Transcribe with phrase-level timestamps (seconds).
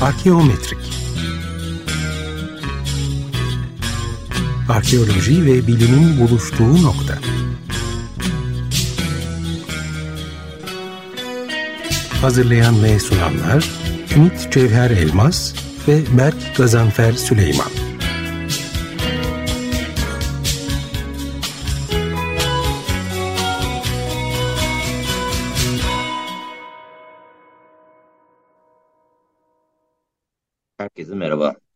[0.00, 0.78] Arkeometrik
[4.68, 7.18] Arkeoloji ve bilimin buluştuğu nokta.
[12.20, 13.70] Hazırlayan ve sunanlar
[14.16, 15.54] Ümit Cevher Elmas
[15.88, 17.83] ve Berk Gazanfer Süleyman.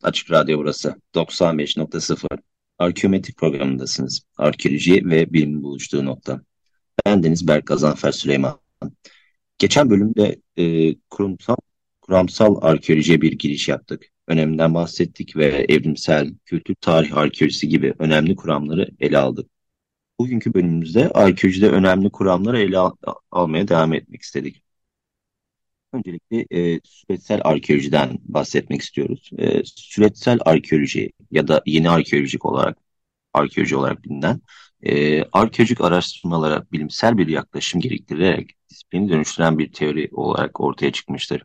[0.09, 0.97] Açık Radyo burası.
[1.15, 2.39] 95.0.
[2.79, 4.23] Arkeometrik programındasınız.
[4.37, 6.41] Arkeoloji ve bilimin buluştuğu nokta.
[7.07, 8.61] Ben Deniz Berk Gazanfer Süleyman.
[9.59, 11.57] Geçen bölümde e, kurumsal,
[12.01, 14.07] kuramsal arkeolojiye bir giriş yaptık.
[14.27, 19.51] Öneminden bahsettik ve evrimsel, kültür tarih arkeolojisi gibi önemli kuramları ele aldık.
[20.21, 22.93] Bugünkü bölümümüzde arkeolojide önemli kuramları ele al
[23.31, 24.63] almaya devam etmek istedik.
[25.93, 29.31] Öncelikle e, süreçsel arkeolojiden bahsetmek istiyoruz.
[29.39, 32.79] E, süreçsel arkeoloji ya da yeni arkeolojik olarak
[33.35, 34.41] arkeoloji olarak bilinen
[34.83, 41.43] e, arkeolojik araştırmalara bilimsel bir yaklaşım gerektirerek disiplini dönüştüren bir teori olarak ortaya çıkmıştır.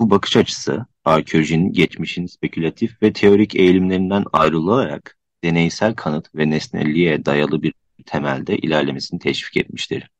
[0.00, 7.62] Bu bakış açısı arkeolojinin geçmişin spekülatif ve teorik eğilimlerinden ayrılarak deneysel kanıt ve nesnelliğe dayalı
[7.62, 7.74] bir
[8.06, 10.10] temelde ilerlemesini teşvik etmiştir.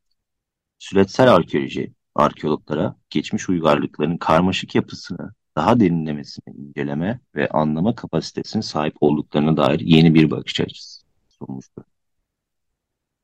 [0.79, 9.57] Süreçsel arkeoloji arkeologlara geçmiş uygarlıkların karmaşık yapısını daha derinlemesine inceleme ve anlama kapasitesine sahip olduklarına
[9.57, 11.83] dair yeni bir bakış açısı sunmuştur.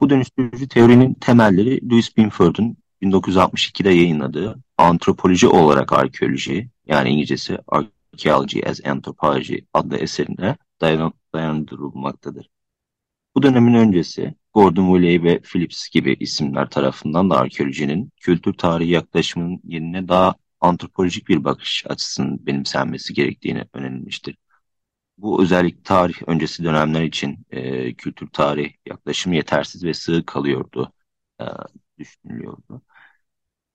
[0.02, 8.86] Bu dönüştürücü teorinin temelleri Louis Binford'un 1962'de yayınladığı Antropoloji olarak Arkeoloji yani İngilizcesi Archaeology as
[8.86, 12.50] Anthropology adlı eserine dayan dayandırılmaktadır.
[13.38, 19.62] Bu dönemin öncesi Gordon Woolley ve Phillips gibi isimler tarafından da arkeolojinin kültür tarihi yaklaşımının
[19.64, 24.38] yerine daha antropolojik bir bakış açısının benimsenmesi gerektiğini önerilmiştir.
[25.18, 30.94] Bu özellik tarih öncesi dönemler için e, kültür tarih yaklaşımı yetersiz ve sığ kalıyordu,
[31.42, 31.46] e,
[32.00, 32.82] düşünülüyordu.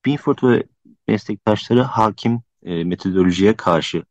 [0.05, 0.65] Binford ve
[1.09, 4.05] meslektaşları hakim e, metodolojiye karşı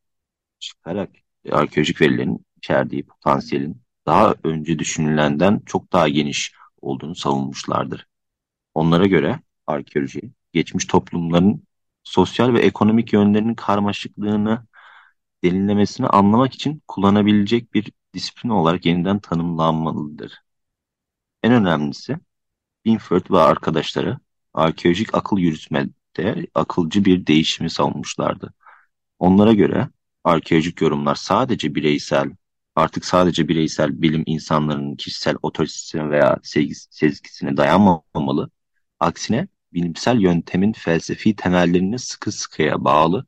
[0.60, 1.10] çıkarak
[1.46, 8.08] e, arkeolojik verilerin içerdiği potansiyelin daha önce düşünülenden çok daha geniş olduğunu savunmuşlardır.
[8.74, 10.22] Onlara göre arkeoloji,
[10.54, 11.64] geçmiş toplumların
[12.04, 14.66] sosyal ve ekonomik yönlerinin karmaşıklığını
[15.44, 20.42] derinlemesine anlamak için kullanabilecek bir disiplin olarak yeniden tanımlanmalıdır.
[21.44, 22.18] En önemlisi
[22.86, 24.20] Binford ve arkadaşları
[24.54, 28.54] arkeolojik akıl yürütmede akılcı bir değişimi savunmuşlardı.
[29.20, 29.90] Onlara göre
[30.24, 32.32] arkeolojik yorumlar sadece bireysel
[32.76, 36.40] artık sadece bireysel bilim insanlarının kişisel otoritesine veya
[36.92, 38.52] sezgisine dayanmamalı.
[39.00, 43.26] Aksine bilimsel yöntemin felsefi temellerine sıkı sıkıya bağlı,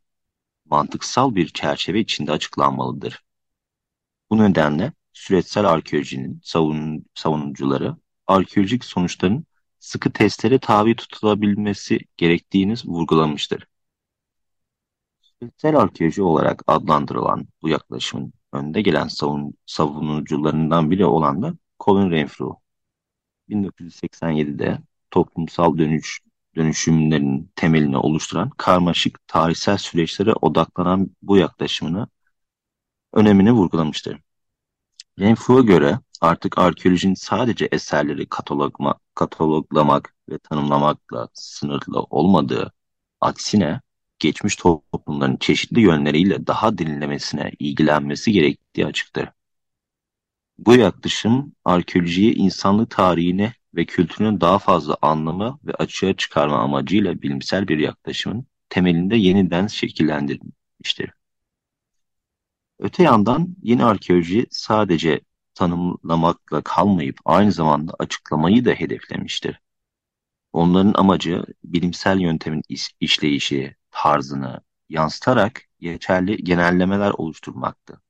[0.66, 3.24] mantıksal bir çerçeve içinde açıklanmalıdır.
[4.30, 7.96] Bu nedenle süreçsel arkeolojinin savun, savunucuları
[8.28, 9.46] arkeolojik sonuçların
[9.80, 13.68] sıkı testlere tabi tutulabilmesi gerektiğini vurgulamıştır.
[15.22, 22.54] Süreçsel arkeoloji olarak adlandırılan bu yaklaşımın önde gelen savun, savunucularından biri olan da Colin Renfrew.
[23.50, 24.80] 1987'de
[25.12, 26.20] toplumsal dönüş
[26.56, 32.08] dönüşümlerin temelini oluşturan karmaşık tarihsel süreçlere odaklanan bu yaklaşımını
[33.14, 34.20] önemini vurgulamıştır.
[35.20, 42.74] Renfrew'a göre artık arkeolojinin sadece eserleri katalogma, kataloglamak ve tanımlamakla sınırlı olmadığı,
[43.22, 43.82] aksine
[44.24, 49.30] geçmiş toplumların çeşitli yönleriyle daha derinlemesine ilgilenmesi gerektiği açıktır.
[50.58, 57.68] Bu yaklaşım arkeolojiyi insanlık tarihine ve kültürünü daha fazla anlama ve açığa çıkarma amacıyla bilimsel
[57.68, 61.12] bir yaklaşımın temelinde yeniden şekillendirilmiştir.
[62.80, 65.22] Öte yandan yeni arkeoloji sadece
[65.56, 69.60] tanımlamakla kalmayıp aynı zamanda açıklamayı da hedeflemiştir.
[70.54, 72.62] Onların amacı bilimsel yöntemin
[73.00, 78.02] işleyişi, tarzını yansıtarak geçerli genellemeler oluşturmaktı.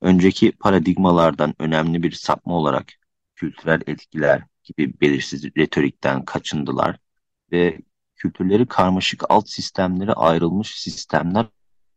[0.00, 2.92] Önceki paradigmalardan önemli bir sapma olarak
[3.34, 6.98] kültürel etkiler gibi belirsiz retorikten kaçındılar
[7.52, 7.80] ve
[8.16, 11.46] kültürleri karmaşık alt sistemlere ayrılmış sistemler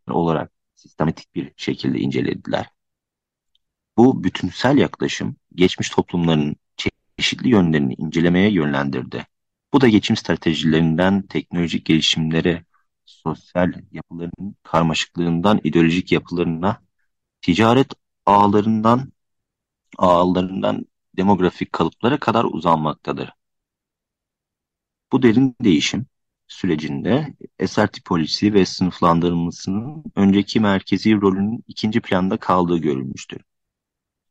[0.08, 2.70] olarak sistematik bir şekilde incelediler.
[3.98, 6.56] Bu bütünsel yaklaşım geçmiş toplumların
[7.18, 9.26] çeşitli yönlerini incelemeye yönlendirdi.
[9.74, 12.66] Bu da geçim stratejilerinden teknolojik gelişimlere
[13.36, 16.82] sosyal yapıların karmaşıklığından ideolojik yapılarına,
[17.42, 17.94] ticaret
[18.26, 19.12] ağlarından
[19.98, 20.86] ağlarından
[21.18, 23.30] demografik kalıplara kadar uzanmaktadır.
[25.12, 26.06] Bu derin değişim
[26.48, 33.42] sürecinde eser tipolojisi ve sınıflandırılmasının önceki merkezi rolünün ikinci planda kaldığı görülmüştür.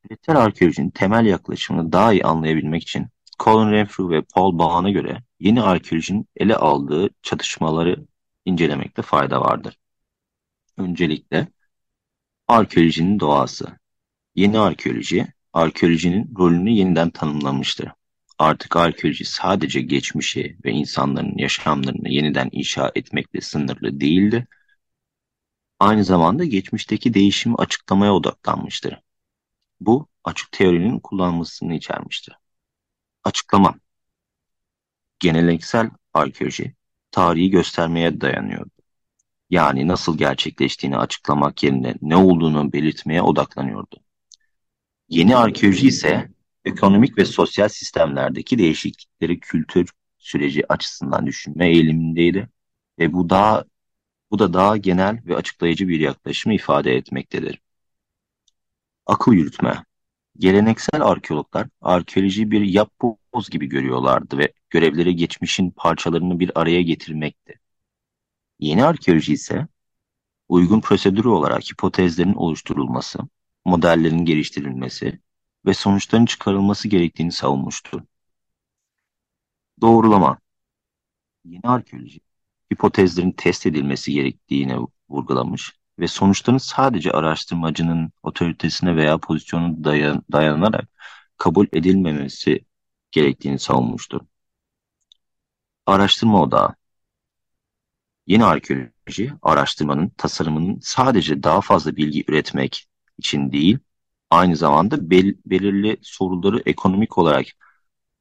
[0.03, 3.07] Süreçsel arkeolojinin temel yaklaşımını daha iyi anlayabilmek için
[3.39, 8.05] Colin Renfrew ve Paul Bahn'a göre yeni arkeolojinin ele aldığı çatışmaları
[8.49, 9.79] incelemekte fayda vardır.
[10.77, 11.47] Öncelikle
[12.47, 13.79] arkeolojinin doğası.
[14.35, 17.89] Yeni arkeoloji, arkeolojinin rolünü yeniden tanımlamıştır.
[18.37, 24.47] Artık arkeoloji sadece geçmişi ve insanların yaşamlarını yeniden inşa etmekle sınırlı değildi.
[25.79, 28.99] Aynı zamanda geçmişteki değişimi açıklamaya odaklanmıştır.
[29.79, 32.35] Bu açık teorinin kullanılmasını içermiştir.
[33.23, 33.75] Açıklama
[35.19, 36.75] Geleneksel arkeoloji
[37.11, 38.71] tarihi göstermeye dayanıyordu.
[39.49, 43.97] Yani nasıl gerçekleştiğini açıklamak yerine ne olduğunu belirtmeye odaklanıyordu.
[45.09, 46.29] Yeni arkeoloji ise
[46.65, 52.49] ekonomik ve sosyal sistemlerdeki değişiklikleri kültür süreci açısından düşünme eğilimindeydi
[52.99, 53.65] ve bu daha
[54.31, 57.61] bu da daha genel ve açıklayıcı bir yaklaşımı ifade etmektedir.
[59.05, 59.83] Akıl yürütme.
[60.37, 67.59] Geleneksel arkeologlar arkeolojiyi bir yapboz gibi görüyorlardı ve görevleri geçmişin parçalarını bir araya getirmekti.
[68.59, 69.67] Yeni arkeoloji ise
[70.49, 73.19] uygun prosedürü olarak hipotezlerin oluşturulması,
[73.65, 75.19] modellerin geliştirilmesi
[75.65, 78.07] ve sonuçların çıkarılması gerektiğini savunmuştu.
[79.81, 80.39] Doğrulama
[81.45, 82.19] Yeni arkeoloji,
[82.73, 84.77] hipotezlerin test edilmesi gerektiğini
[85.09, 90.89] vurgulamış ve sonuçların sadece araştırmacının otoritesine veya pozisyonu dayan dayanarak
[91.37, 92.65] kabul edilmemesi
[93.11, 94.21] gerektiğini savunmuştur.
[95.89, 96.75] Araştırma odağı
[98.27, 102.87] Yeni arkeoloji, araştırmanın tasarımının sadece daha fazla bilgi üretmek
[103.17, 103.79] için değil,
[104.29, 107.45] aynı zamanda bel belirli soruları ekonomik olarak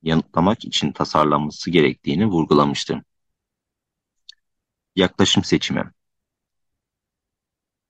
[0.03, 3.05] yanıtlamak için tasarlanması gerektiğini vurgulamıştı.
[4.97, 5.93] Yaklaşım seçimi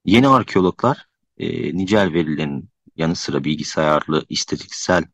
[0.05, 5.05] Yeni arkeologlar e, nicel verilerin yanı sıra bilgisayarlı istatistiksel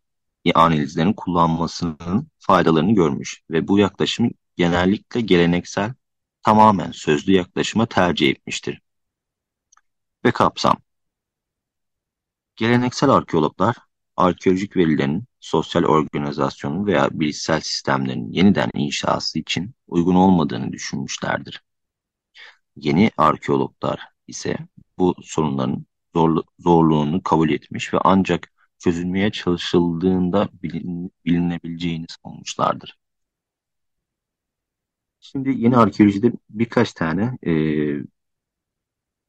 [0.54, 5.94] analizlerin kullanmasının faydalarını görmüş ve bu yaklaşım genellikle geleneksel
[6.42, 8.80] tamamen sözlü yaklaşıma tercih etmiştir.
[10.24, 10.76] Ve kapsam
[12.56, 13.76] Geleneksel arkeologlar,
[14.16, 21.62] arkeolojik verilerin sosyal organizasyonu veya bilişsel sistemlerin yeniden inşası için uygun olmadığını düşünmüşlerdir.
[22.76, 24.56] Yeni arkeologlar ise
[24.98, 32.98] bu sorunların zorlu, zorluğunu kabul etmiş ve ancak çözülmeye çalışıldığında bilin, bilinebileceğini savunmuşlardır.
[35.24, 37.52] Şimdi yeni arkeolojide birkaç tane e,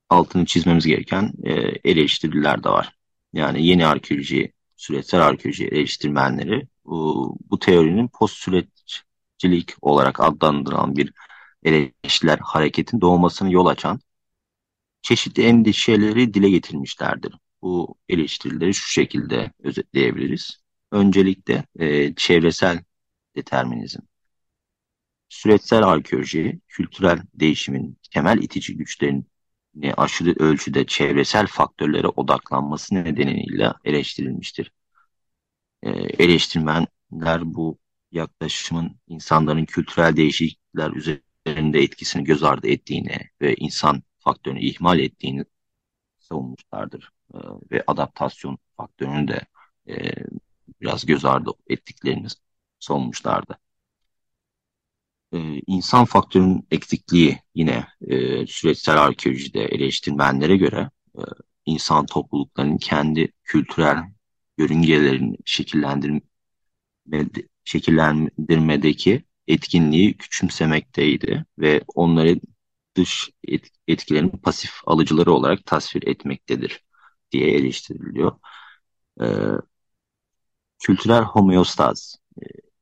[0.09, 1.51] altını çizmemiz gereken e,
[1.91, 2.95] eleştiriler de var.
[3.33, 11.13] Yani yeni arkeoloji, süreçsel arkeoloji eleştirmenleri bu, bu teorinin post süreçcilik olarak adlandırılan bir
[11.63, 13.99] eleştiriler hareketin doğmasını yol açan
[15.01, 17.33] çeşitli endişeleri dile getirmişlerdir.
[17.61, 20.59] Bu eleştirileri şu şekilde özetleyebiliriz.
[20.91, 22.83] Öncelikle e, çevresel
[23.35, 23.99] determinizm.
[25.29, 34.71] Süreçsel arkeoloji, kültürel değişimin temel itici güçlerini aşırı ölçüde çevresel faktörlere odaklanması nedeniyle eleştirilmiştir.
[35.83, 37.79] E, eleştirmenler bu
[38.11, 45.45] yaklaşımın insanların kültürel değişiklikler üzerinde etkisini göz ardı ettiğini ve insan faktörünü ihmal ettiğini
[46.19, 47.11] savunmuşlardır.
[47.33, 47.37] E,
[47.71, 49.41] ve adaptasyon faktörünü de
[49.87, 50.13] e,
[50.81, 52.27] biraz göz ardı ettiklerini
[52.79, 53.57] savunmuşlardı.
[55.33, 61.21] E, insan faktörünün eksikliği yine e, süreçsel arkeolojide eleştirmenlere göre e,
[61.65, 63.97] insan topluluklarının kendi kültürel
[64.57, 66.21] yörüngelerini şekillendirme,
[67.65, 72.39] şekillendirmedeki etkinliği küçümsemekteydi ve onları
[72.95, 73.29] dış
[73.87, 76.83] etkilerin pasif alıcıları olarak tasvir etmektedir
[77.31, 78.31] diye eleştiriliyor.
[79.21, 79.25] E,
[80.79, 82.17] kültürel homeostaz.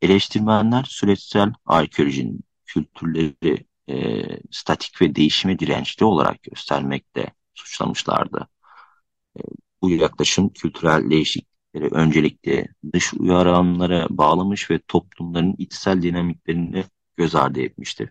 [0.03, 8.47] Eleştirmenler süreçsel arkeolojinin kültürleri e, statik ve değişime dirençli olarak göstermekte suçlamışlardı.
[9.37, 9.41] E,
[9.81, 16.85] bu yaklaşım kültürel değişiklikleri öncelikle dış uyaranlara bağlamış ve toplumların içsel dinamiklerini
[17.17, 18.09] göz ardı etmiştir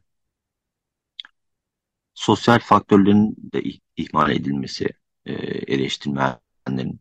[2.15, 3.63] sosyal faktörlerin de
[3.97, 4.89] ihmal edilmesi
[5.27, 5.33] e,
[5.75, 7.01] eleştirmenlerin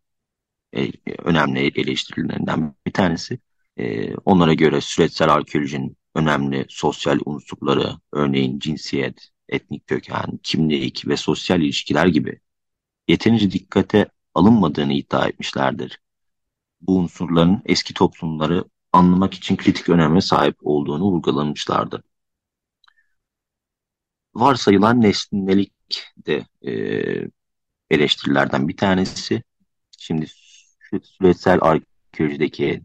[0.73, 3.39] e, önemli eleştirilerinden bir tanesi.
[3.77, 11.61] E, onlara göre süreçsel arkeolojinin önemli sosyal unsurları, örneğin cinsiyet, etnik köken, kimlik ve sosyal
[11.61, 12.39] ilişkiler gibi
[13.07, 15.99] yeterince dikkate alınmadığını iddia etmişlerdir.
[16.81, 22.03] Bu unsurların eski toplumları anlamak için kritik öneme sahip olduğunu vurgulamışlardı.
[24.35, 25.73] varsayılan nesnelik
[26.17, 26.71] de e,
[27.89, 29.43] eleştirilerden bir tanesi.
[29.97, 30.27] Şimdi
[31.03, 32.83] süreçsel arkeolojideki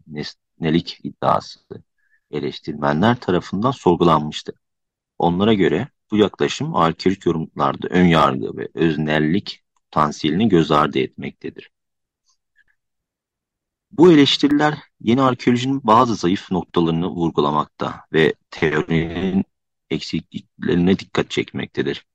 [0.59, 1.59] nesnelik iddiası
[2.31, 4.53] eleştirmenler tarafından sorgulanmıştı.
[5.17, 11.71] Onlara göre bu yaklaşım arkeolojik yorumlarda ön yargı ve öznellik potansiyelini göz ardı etmektedir.
[13.91, 19.45] Bu eleştiriler yeni arkeolojinin bazı zayıf noktalarını vurgulamakta ve teorinin
[19.89, 22.05] eksikliklerine dikkat çekmektedir.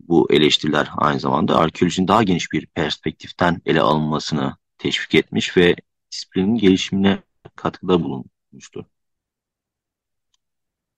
[0.00, 5.76] Bu eleştiriler aynı zamanda arkeolojinin daha geniş bir perspektiften ele alınmasını teşvik etmiş ve
[6.10, 7.22] disiplinin gelişimine
[7.56, 8.84] katkıda bulunmuştur.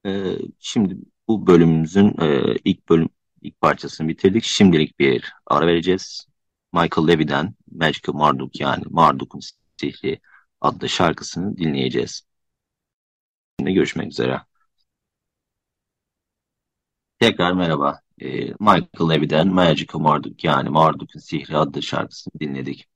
[0.06, 0.96] Ee, şimdi
[1.28, 3.08] bu bölümümüzün e, ilk bölüm
[3.42, 4.44] ilk parçasını bitirdik.
[4.44, 6.26] Şimdilik bir ara vereceğiz.
[6.72, 9.40] Michael Levy'den Magical Marduk yani Marduk'un
[9.76, 10.20] Sihri
[10.60, 12.22] adlı şarkısını dinleyeceğiz.
[13.60, 14.40] Şimdi görüşmek üzere.
[17.18, 18.00] Tekrar merhaba.
[18.20, 18.28] E,
[18.60, 22.88] Michael Levy'den Magical Marduk yani Marduk'un Sihri adlı şarkısını dinledik.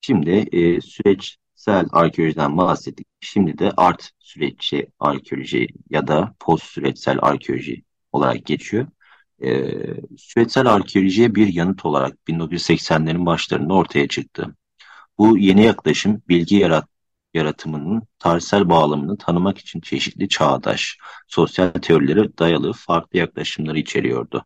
[0.00, 0.80] Şimdi e,
[1.62, 3.06] süreçsel arkeolojiden bahsettik.
[3.20, 8.86] Şimdi de art süreççi arkeoloji ya da post süreçsel arkeoloji olarak geçiyor.
[9.42, 9.70] E,
[10.18, 14.56] süreçsel arkeolojiye bir yanıt olarak 1980'lerin başlarında ortaya çıktı.
[15.18, 16.88] Bu yeni yaklaşım bilgi yarat
[17.34, 24.44] yaratımının tarihsel bağlamını tanımak için çeşitli çağdaş, sosyal teorilere dayalı farklı yaklaşımları içeriyordu.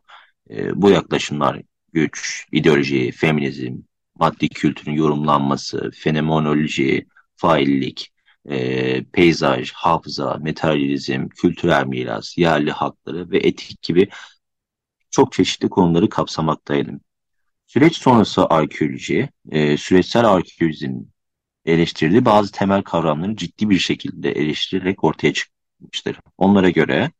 [0.49, 1.61] E, bu yaklaşımlar
[1.93, 3.77] güç, ideoloji, feminizm,
[4.19, 7.05] maddi kültürün yorumlanması, fenomenoloji,
[7.35, 8.13] faillik,
[8.49, 14.09] e, peyzaj, hafıza, materyalizm, kültürel miras, yerli hakları ve etik gibi
[15.11, 16.91] çok çeşitli konuları kapsamaktaydı.
[17.67, 21.11] Süreç sonrası arkeoloji, e, süreçsel arkeolojinin
[21.65, 26.19] eleştirdiği bazı temel kavramları ciddi bir şekilde eleştirerek ortaya çıkmıştır.
[26.37, 27.11] Onlara göre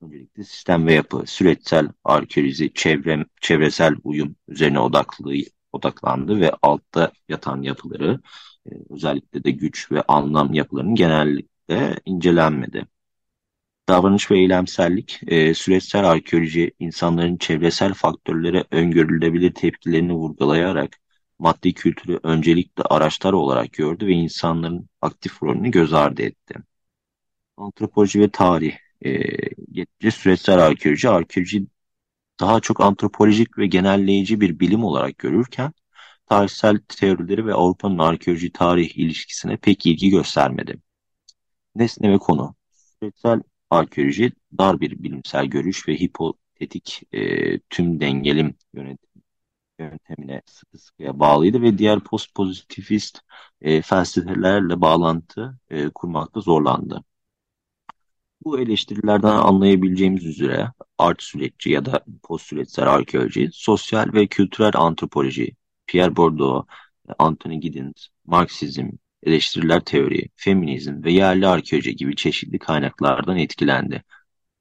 [0.00, 5.34] öncelikle sistem ve yapı, süreçsel arkeoloji, çevre, çevresel uyum üzerine odaklı,
[5.72, 8.20] odaklandı ve altta yatan yapıları,
[8.66, 12.86] e, özellikle de güç ve anlam yapılarının genellikle incelenmedi.
[13.88, 20.96] Davranış ve eylemsellik, e, süreçsel arkeoloji insanların çevresel faktörlere öngörülebilir tepkilerini vurgulayarak
[21.38, 26.54] maddi kültürü öncelikle araçlar olarak gördü ve insanların aktif rolünü göz ardı etti.
[27.56, 29.10] Antropoloji ve tarih, e,
[29.72, 31.66] geçici süreçsel arkeoloji, arkeoloji
[32.40, 35.72] daha çok antropolojik ve genelleyici bir bilim olarak görürken,
[36.26, 40.80] tarihsel teorileri ve Avrupa'nın arkeoloji tarih ilişkisine pek ilgi göstermedi.
[41.74, 42.54] Nesne ve konu,
[43.00, 49.22] süreçsel arkeoloji dar bir bilimsel görüş ve hipotetik e, tüm dengelim yönetim
[49.78, 53.20] yöntemine sıkı sıkıya bağlıydı ve diğer post pozitivist
[53.60, 57.04] e, felsefelerle bağlantı e, kurmakta zorlandı.
[58.44, 65.56] Bu eleştirilerden anlayabileceğimiz üzere art süreççi ya da post süreçsel arkeoloji, sosyal ve kültürel antropoloji,
[65.86, 66.66] Pierre Bourdieu,
[67.18, 68.88] Anthony Giddens, Marksizm,
[69.22, 74.04] eleştiriler teori, feminizm ve yerli arkeoloji gibi çeşitli kaynaklardan etkilendi.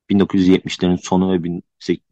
[0.10, 1.62] 1970'lerin sonu ve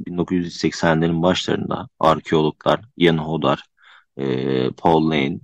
[0.08, 3.64] 1980'lerin başlarında arkeologlar Ian Hodder,
[4.18, 5.40] e, Paul Lane,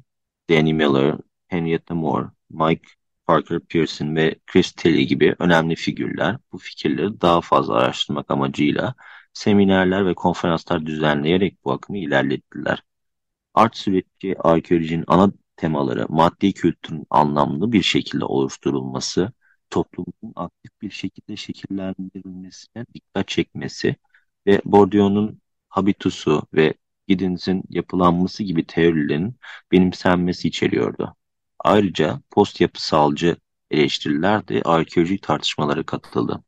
[0.50, 2.88] Danny Miller, Henrietta Moore, Mike
[3.32, 8.96] Parker Pearson ve Chris Tilly gibi önemli figürler bu fikirleri daha fazla araştırmak amacıyla
[9.34, 12.84] seminerler ve konferanslar düzenleyerek bu akımı ilerlettiler.
[13.54, 19.32] Art süreci arkeolojinin ana temaları maddi kültürün anlamlı bir şekilde oluşturulması,
[19.70, 23.96] toplumun aktif bir şekilde şekillendirilmesine dikkat çekmesi
[24.48, 26.74] ve Bourdieu'nun habitusu ve
[27.08, 29.36] Giddens'in yapılanması gibi teorilerin
[29.72, 31.16] benimsenmesi içeriyordu.
[31.64, 33.38] Ayrıca post yapısalcı
[33.72, 36.44] eleştiriler de arkeolojik tartışmalara katıldı.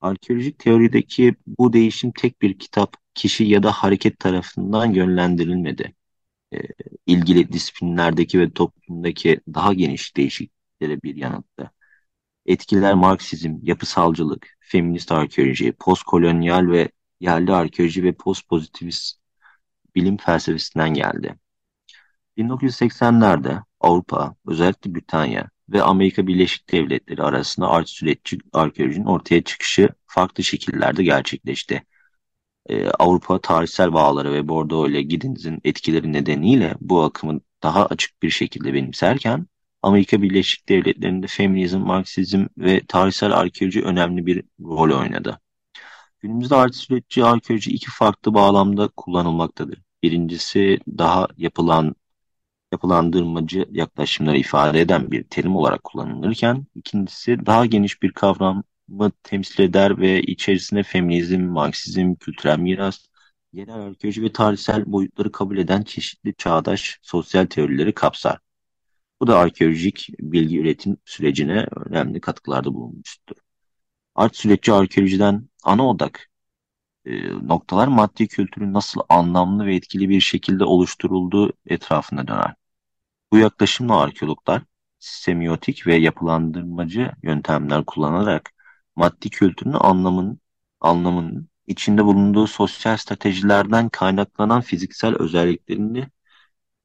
[0.00, 5.94] Arkeolojik teorideki bu değişim tek bir kitap, kişi ya da hareket tarafından yönlendirilmedi.
[6.54, 6.58] E,
[7.06, 11.70] ilgili disiplinlerdeki ve toplumdaki daha geniş değişikliklere bir yanıttı.
[12.46, 19.18] Etkiler Marksizm, yapısalcılık, feminist arkeoloji, postkolonyal ve yerli arkeoloji ve postpozitivist
[19.94, 21.34] bilim felsefesinden geldi.
[22.36, 30.44] 1980'lerde Avrupa, özellikle Britanya ve Amerika Birleşik Devletleri arasında art süreççi arkeolojinin ortaya çıkışı farklı
[30.44, 31.82] şekillerde gerçekleşti.
[32.68, 38.30] Ee, Avrupa tarihsel bağları ve Bordeaux ile Giddens'in etkileri nedeniyle bu akımı daha açık bir
[38.30, 39.46] şekilde benimserken
[39.82, 45.40] Amerika Birleşik Devletleri'nde feminizm, Marksizm ve tarihsel arkeoloji önemli bir rol oynadı.
[46.20, 49.78] Günümüzde artı süreççi arkeoloji iki farklı bağlamda kullanılmaktadır.
[50.02, 51.94] Birincisi daha yapılan
[52.72, 58.64] yapılandırmacı yaklaşımları ifade eden bir terim olarak kullanılırken ikincisi daha geniş bir kavram
[59.22, 63.06] temsil eder ve içerisinde feminizm, Marksizm, kültürel miras,
[63.52, 68.38] yerel arkeoloji ve tarihsel boyutları kabul eden çeşitli çağdaş sosyal teorileri kapsar.
[69.20, 73.36] Bu da arkeolojik bilgi üretim sürecine önemli katkılarda bulunmuştur.
[74.14, 76.30] Art süreci arkeolojiden ana odak
[77.04, 77.12] e,
[77.48, 82.61] noktalar maddi kültürün nasıl anlamlı ve etkili bir şekilde oluşturulduğu etrafına döner.
[83.32, 84.62] Bu yaklaşımla arkeologlar
[84.98, 88.50] semiotik ve yapılandırmacı yöntemler kullanarak
[88.96, 90.40] maddi kültürün anlamın,
[90.80, 96.08] anlamının içinde bulunduğu sosyal stratejilerden kaynaklanan fiziksel özelliklerini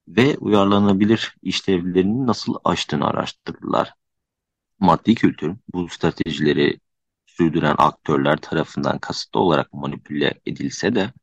[0.08, 3.94] ve uyarlanabilir işlevlerini nasıl aştığını araştırırlar.
[4.80, 6.80] Maddi kültür bu stratejileri
[7.26, 11.14] sürdüren aktörler tarafından kasıtlı olarak manipüle edilse de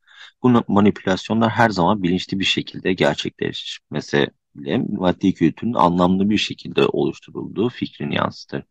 [0.43, 7.69] bu manipülasyonlar her zaman bilinçli bir şekilde gerçekleşmese bile maddi kültürün anlamlı bir şekilde oluşturulduğu
[7.69, 8.63] fikrini yansıtır.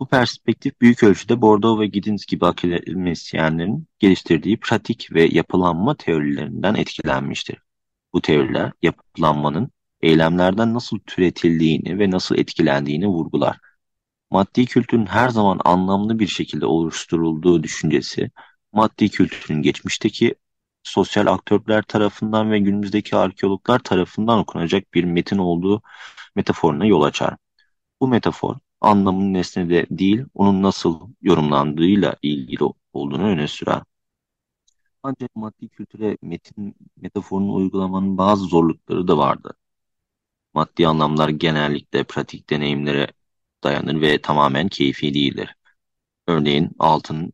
[0.00, 7.58] Bu perspektif büyük ölçüde Bordeaux ve Giddens gibi akademisyenlerin geliştirdiği pratik ve yapılanma teorilerinden etkilenmiştir.
[8.12, 9.70] Bu teoriler yapılanmanın
[10.02, 13.58] eylemlerden nasıl türetildiğini ve nasıl etkilendiğini vurgular.
[14.30, 18.30] Maddi kültürün her zaman anlamlı bir şekilde oluşturulduğu düşüncesi,
[18.72, 20.34] maddi kültürün geçmişteki
[20.82, 25.82] sosyal aktörler tarafından ve günümüzdeki arkeologlar tarafından okunacak bir metin olduğu
[26.36, 27.36] metaforuna yol açar.
[28.00, 33.82] Bu metafor anlamın nesnede değil, onun nasıl yorumlandığıyla ilgili olduğunu öne sürer.
[35.02, 39.54] Ancak maddi kültüre metin metaforunu uygulamanın bazı zorlukları da vardı.
[40.54, 43.12] Maddi anlamlar genellikle pratik deneyimlere
[43.64, 45.54] dayanır ve tamamen keyfi değildir.
[46.26, 47.32] Örneğin altın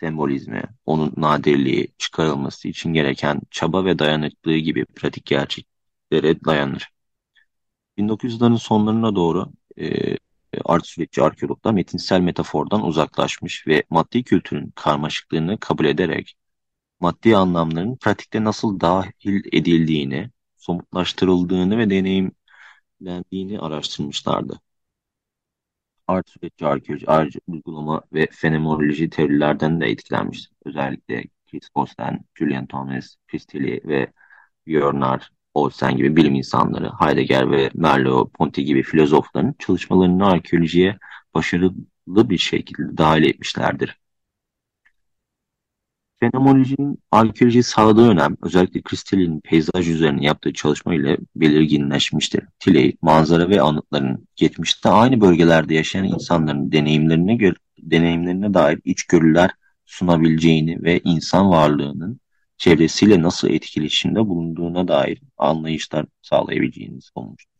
[0.00, 6.88] sembolizmi, onun nadirliği, çıkarılması için gereken çaba ve dayanıklılığı gibi pratik gerçeklere dayanır.
[7.98, 10.16] 1900'ların sonlarına doğru e,
[10.64, 16.36] art sürekçi arkeologlar metinsel metafordan uzaklaşmış ve maddi kültürün karmaşıklığını kabul ederek
[17.00, 24.60] maddi anlamların pratikte nasıl dahil edildiğini, somutlaştırıldığını ve deneyimlendiğini araştırmışlardı.
[26.10, 30.50] Art sürekçi arkeoloji, uygulama ve fenomenoloji teorilerden de etkilenmiştir.
[30.64, 34.12] Özellikle Chris Gosten, Julian Thomas, Priestley ve
[34.66, 40.98] Björnar Olsen gibi bilim insanları, Heidegger ve Merleau-Ponty gibi filozofların çalışmalarını arkeolojiye
[41.34, 44.00] başarılı bir şekilde dahil etmişlerdir.
[46.20, 52.44] Fenomenolojinin arkeoloji sağladığı önem özellikle Kristal'in peyzaj üzerine yaptığı çalışma ile belirginleşmiştir.
[52.58, 59.50] Tiley, manzara ve anıtların geçmişte aynı bölgelerde yaşayan insanların deneyimlerine göre deneyimlerine dair içgörüler
[59.86, 62.20] sunabileceğini ve insan varlığının
[62.56, 67.50] çevresiyle nasıl etkileşimde bulunduğuna dair anlayışlar sağlayabileceğini olmuştur.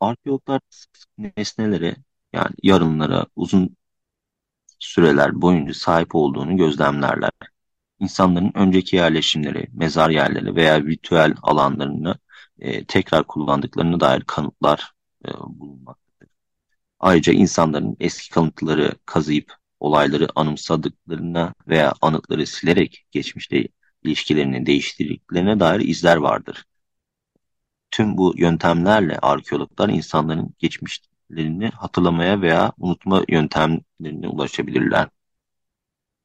[0.00, 0.60] Arkeologlar
[1.18, 1.96] nesnelere
[2.32, 3.76] yani yarınlara uzun
[4.82, 7.30] süreler boyunca sahip olduğunu gözlemlerler.
[8.00, 12.18] İnsanların önceki yerleşimleri, mezar yerleri veya ritüel alanlarını
[12.58, 14.92] e, tekrar kullandıklarına dair kanıtlar
[15.26, 16.28] e, bulunmaktadır.
[17.00, 23.68] Ayrıca insanların eski kanıtları kazıyıp olayları anımsadıklarına veya anıtları silerek geçmişte
[24.04, 26.64] ilişkilerini değiştirdiklerine dair izler vardır.
[27.90, 30.54] Tüm bu yöntemlerle arkeologlar insanların
[31.32, 35.08] geçmişlerini hatırlamaya veya unutma yöntemlerine ulaşabilirler.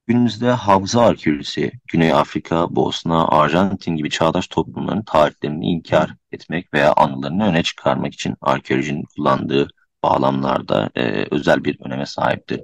[0.07, 7.45] Günümüzde hafıza arkeolojisi, Güney Afrika, Bosna, Arjantin gibi çağdaş toplumların tarihlerini inkar etmek veya anılarını
[7.45, 9.67] öne çıkarmak için arkeolojinin kullandığı
[10.03, 12.61] bağlamlarda e, özel bir öneme sahiptir.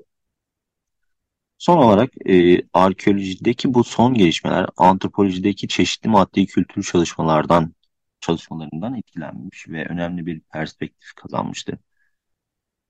[1.57, 7.73] Son olarak e, arkeolojideki bu son gelişmeler antropolojideki çeşitli maddi kültür çalışmalardan
[8.19, 11.79] çalışmalarından etkilenmiş ve önemli bir perspektif kazanmıştı.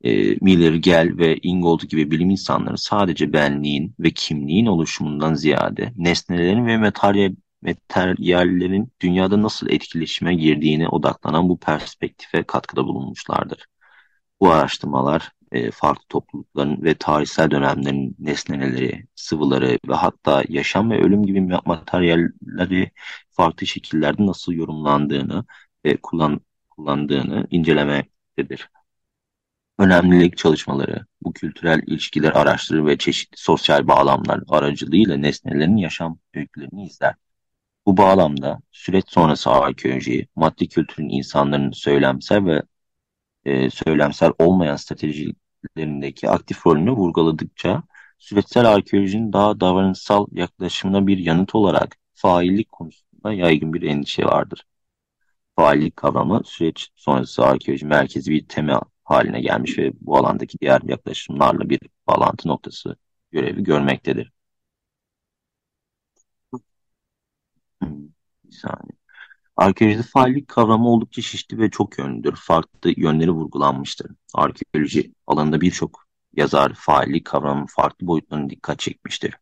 [0.04, 6.66] E, Miller, Gell ve Ingold gibi bilim insanları sadece benliğin ve kimliğin oluşumundan ziyade nesnelerin
[6.66, 13.66] ve materyal, materyallerin dünyada nasıl etkileşime girdiğine odaklanan bu perspektife katkıda bulunmuşlardır.
[14.42, 21.24] Bu araştırmalar e, farklı toplulukların ve tarihsel dönemlerin nesneleri, sıvıları ve hatta yaşam ve ölüm
[21.26, 22.92] gibi materyalleri
[23.32, 25.46] farklı şekillerde nasıl yorumlandığını
[25.86, 28.70] ve kullan, kullandığını incelemektedir.
[29.84, 37.16] Önemlilik çalışmaları bu kültürel ilişkiler araştırır ve çeşitli sosyal bağlamlar aracılığıyla nesnelerin yaşam öykülerini izler.
[37.86, 42.62] Bu bağlamda süreç sonrası arkeoloji, maddi kültürün insanların söylemsel ve
[43.46, 47.84] e, söylemsel olmayan stratejilerindeki aktif rolünü vurguladıkça
[48.20, 54.66] süreçsel arkeolojinin daha davranışsal yaklaşımına bir yanıt olarak faillik konusunda yaygın bir endişe vardır.
[55.56, 61.70] Faillik kavramı süreç sonrası arkeoloji merkezi bir tema haline gelmiş ve bu alandaki diğer yaklaşımlarla
[61.70, 62.96] bir bağlantı noktası
[63.32, 64.32] görevi görmektedir.
[67.82, 68.08] Hmm,
[68.44, 68.98] bir saniye.
[69.58, 72.36] Arkeolojide faillik kavramı oldukça şişti ve çok yönlüdür.
[72.36, 74.12] Farklı yönleri vurgulanmıştır.
[74.34, 79.36] Arkeoloji alanında birçok yazar faillik kavramının farklı boyutlarına dikkat çekmiştir.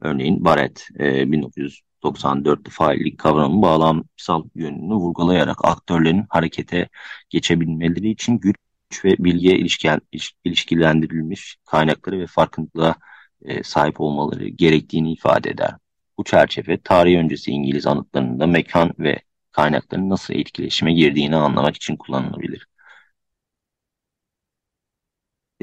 [0.00, 6.88] Örneğin Barrett e, 1994'te faillik kavramının bağlamsal yönünü vurgulayarak aktörlerin harekete
[7.30, 8.56] geçebilmeleri için güç
[9.04, 10.00] ve bilgiye ilişken,
[10.44, 12.96] ilişkilendirilmiş kaynakları ve farkındalığa
[13.44, 15.74] e, sahip olmaları gerektiğini ifade eder.
[16.18, 19.20] Bu çerçeve tarih öncesi İngiliz anıtlarında mekan ve
[19.52, 22.66] kaynakların nasıl etkileşime girdiğini anlamak için kullanılabilir.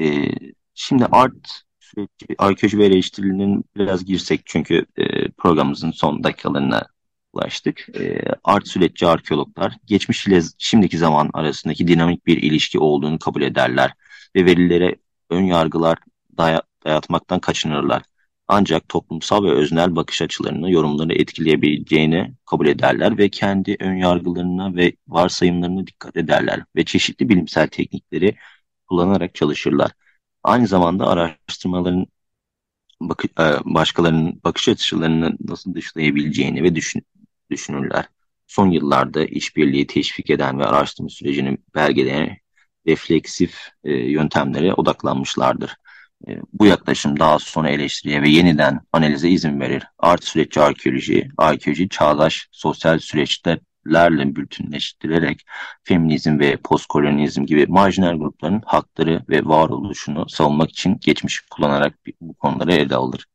[0.00, 0.30] E,
[0.74, 6.86] şimdi art süreci, arkeoloji ve eleştirinin biraz girsek çünkü e, programımızın son dakikalarına
[7.36, 7.88] ulaştık.
[8.00, 13.92] E, art süreççi arkeologlar geçmiş ile şimdiki zaman arasındaki dinamik bir ilişki olduğunu kabul ederler
[14.36, 14.96] ve verilere
[15.30, 15.98] ön yargılar
[16.38, 18.02] daya, dayatmaktan kaçınırlar.
[18.48, 24.92] Ancak toplumsal ve öznel bakış açılarını, yorumları etkileyebileceğini kabul ederler ve kendi ön yargılarına ve
[25.08, 28.36] varsayımlarına dikkat ederler ve çeşitli bilimsel teknikleri
[28.88, 29.90] kullanarak çalışırlar.
[30.42, 32.06] Aynı zamanda araştırmaların
[33.00, 37.02] bak e, başkalarının bakış açılarını nasıl dışlayabileceğini ve düşün
[37.50, 38.04] düşünürler.
[38.46, 42.36] Son yıllarda işbirliği teşvik eden ve araştırma sürecini belgeleyen
[42.86, 45.76] refleksif e, yöntemlere odaklanmışlardır.
[46.28, 49.82] E, bu yaklaşım daha sonra eleştiriye ve yeniden analize izin verir.
[49.98, 55.44] Art süreççi arkeoloji, arkeoloji çağdaş sosyal süreçlerle bütünleştirerek
[55.84, 62.72] feminizm ve postkolonizm gibi marjinal grupların hakları ve varoluşunu savunmak için geçmiş kullanarak bu konuları
[62.72, 63.26] ele alır.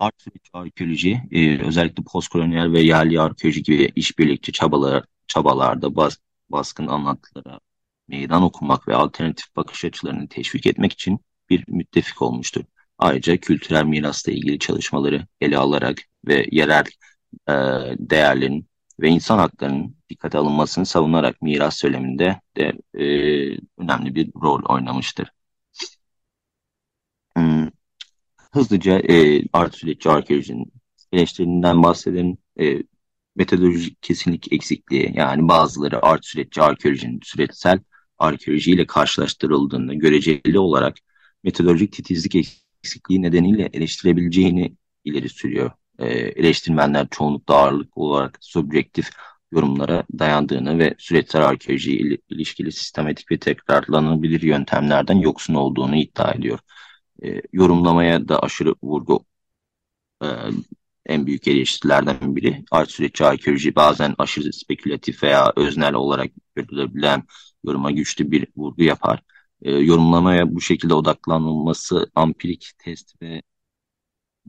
[0.00, 6.16] Art süreççi arkeoloji, e, özellikle postkolonyal ve yerli arkeoloji gibi işbirlikçi çabalar, çabalarda bas,
[6.50, 7.60] baskın anlatılara
[8.08, 12.64] meydan okumak ve alternatif bakış açılarını teşvik etmek için bir müttefik olmuştur.
[12.98, 16.84] Ayrıca kültürel mirasla ilgili çalışmaları ele alarak ve yerel
[17.48, 17.52] e,
[17.98, 18.68] değerlerin
[19.00, 23.04] ve insan haklarının dikkate alınmasını savunarak miras söyleminde de e,
[23.78, 25.32] önemli bir rol oynamıştır.
[27.36, 27.79] Hmm.
[28.52, 30.72] Hızlıca e, art süreççi arkeolojinin
[31.12, 32.38] eleştirilerinden bahsedelim.
[32.60, 32.82] E,
[33.36, 37.80] metodolojik kesinlik eksikliği yani bazıları art süreççi arkeolojinin süreçsel
[38.18, 40.96] arkeolojiyle karşılaştırıldığında göreceli olarak
[41.44, 42.34] metodolojik titizlik
[42.84, 45.70] eksikliği nedeniyle eleştirebileceğini ileri sürüyor.
[45.98, 49.10] E, eleştirmenler çoğunlukla ağırlık olarak subjektif
[49.52, 56.58] yorumlara dayandığını ve süreçsel arkeoloji ile ilişkili sistematik ve tekrarlanabilir yöntemlerden yoksun olduğunu iddia ediyor.
[57.24, 59.24] E, yorumlamaya da aşırı vurgu
[60.22, 60.26] e,
[61.06, 62.64] en büyük eleştirilerden biri.
[62.70, 67.22] Art süreççi arkeoloji bazen aşırı spekülatif veya öznel olarak görülebilen
[67.64, 69.22] yoruma güçlü bir vurgu yapar
[69.62, 73.42] e, yorumlamaya bu şekilde odaklanılması ampirik test ve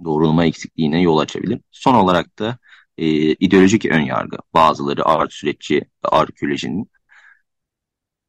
[0.03, 1.59] doğrulama eksikliğine yol açabilir.
[1.71, 2.57] Son olarak da
[2.97, 4.37] e, ideolojik önyargı.
[4.53, 6.91] Bazıları art süreççi arkeolojinin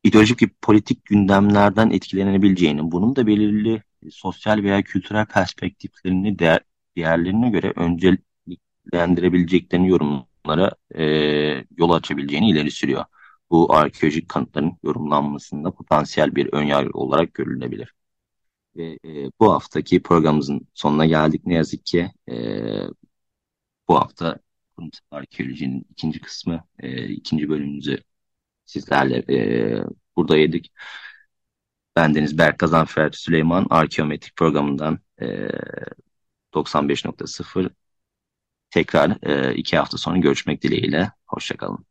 [0.05, 6.61] ideolojik bir politik gündemlerden etkilenebileceğini, bunun da belirli sosyal veya kültürel perspektiflerini değer,
[6.97, 11.05] diğerlerine göre önceliklendirebileceklerini yorumlara e,
[11.77, 13.05] yol açabileceğini ileri sürüyor
[13.53, 17.95] bu arkeolojik kanıtların yorumlanmasında potansiyel bir önyargı olarak görülebilir.
[18.77, 21.47] Ve e, bu haftaki programımızın sonuna geldik.
[21.47, 22.35] Ne yazık ki e,
[23.89, 24.39] bu hafta
[25.11, 28.03] arkeolojinin ikinci kısmı, e, ikinci bölümümüzü
[28.65, 29.39] sizlerle e,
[30.17, 30.73] burada yedik.
[31.97, 35.49] Bendeniz Berk Kazanfer Süleyman Arkeometrik programından e,
[36.53, 37.71] 95.0
[38.71, 41.13] tekrar e, iki hafta sonra görüşmek dileğiyle.
[41.27, 41.87] Hoşçakalın.